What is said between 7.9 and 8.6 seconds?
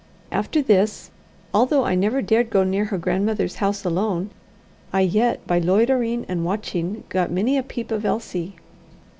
of Elsie.